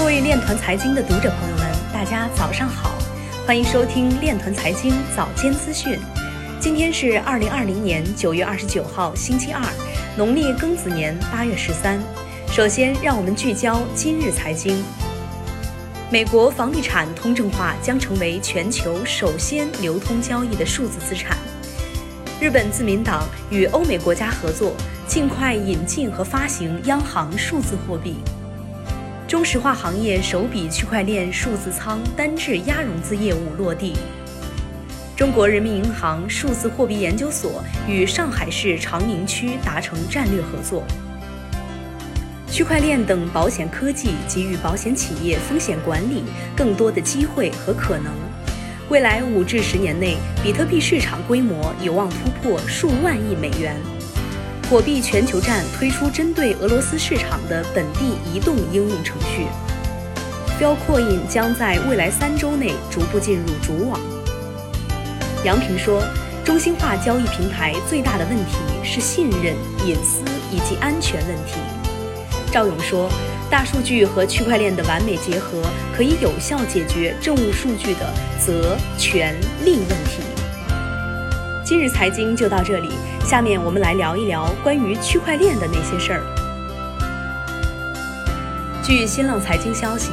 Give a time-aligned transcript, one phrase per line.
[0.00, 2.94] 各位链团财经的读者朋友们，大家早上好，
[3.46, 6.00] 欢迎收听链团财经早间资讯。
[6.58, 9.62] 今天是二零二零年九月二十九号，星期二，
[10.16, 12.00] 农历庚子年八月十三。
[12.50, 14.82] 首先，让我们聚焦今日财经。
[16.10, 21.36] 美国房地产通证化将成为全球首先流通交易的数字资产。
[22.40, 24.72] 日本自民党与欧美国家合作，
[25.06, 28.16] 尽快引进和发行央行数字货币。
[29.30, 33.96] 中石化行业首笔区块链数字仓单质押融资业务落地。
[35.16, 40.82] 中国人民银行数字货币研究所与上海市长宁区达成战略合作。
[42.50, 46.24] 区块链等保险科技给予保险企业风险管理
[46.56, 48.12] 更多的机会和可能。
[48.88, 53.76] 未来五至十年内，比特币市场规模有望突破数万亿美元。
[54.70, 59.48] 火币全球站推出针对俄罗斯市场的本地移动应用程序。
[60.60, 63.98] FILcoin 将在未来三周内逐步进入主网。
[65.44, 66.04] 杨平说，
[66.44, 71.54] 中心化交易平台最大的问题是信任、隐私以及安全问题。
[72.52, 73.10] 赵勇说，
[73.50, 75.60] 大数据和区块链的完美结合，
[75.96, 79.34] 可以有效解决政务数据的责、权、
[79.64, 80.29] 利问题。
[81.70, 82.88] 今日财经就到这里，
[83.24, 86.20] 下面我们来聊一聊关于区块链的那些事儿。
[88.82, 90.10] 据新浪财经消息，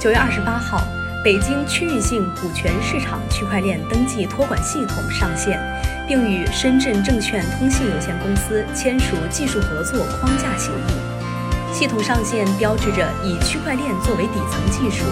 [0.00, 0.82] 九月二十八号，
[1.22, 5.60] 北京区域性股权市场区块链登记托管系统上线，
[6.08, 11.15] 并与深圳证券通信有限公司签署技术合作框架协议。
[11.72, 15.04] 系统上线标志着以区块链作为底层技术，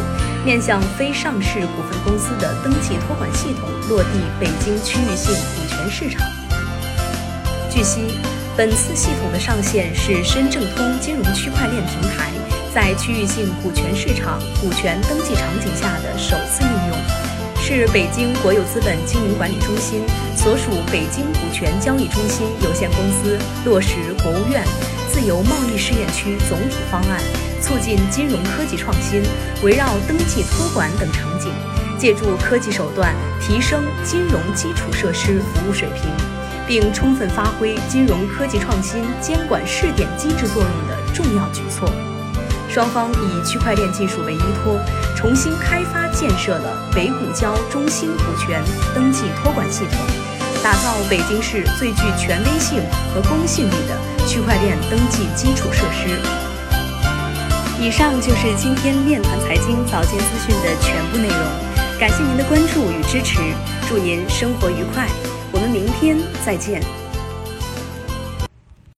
[0.44, 4.08] 面向非上市股份公司的登记托管系统落地
[4.40, 6.26] 北京区域性股权市场。
[7.70, 8.18] 据悉，
[8.56, 12.30] 本次系统的上线是深证通金融区块链平台
[12.72, 16.98] 在区域性股权市场股权登记场景下的首次应用，
[17.60, 20.02] 是北京国有资本经营管理中心
[20.36, 24.64] 所属北京股权交易中心有限公司落实国务院。
[25.14, 27.20] 自由贸易试验区总体方案，
[27.62, 29.22] 促进金融科技创新，
[29.62, 31.52] 围绕登记托管等场景，
[31.96, 36.10] 借助科技手段提升金融基础设施服务水平，
[36.66, 41.88] 并充分发挥金融科技创新监管试点机制作用的重要举措。
[42.68, 44.80] 双方以区块链技术为依托，
[45.14, 48.60] 重新开发建设了北股交中心股权
[48.92, 50.33] 登记托管系统。
[50.64, 52.80] 打造北京市最具权威性
[53.12, 56.18] 和公信力的区块链登记基础设施。
[57.78, 63.40] 以上就是今天链团财经早间资讯的全部内容，感谢您的关注与支持，
[63.86, 65.06] 祝您生活愉快，
[65.52, 66.16] 我们明天
[66.46, 66.80] 再见。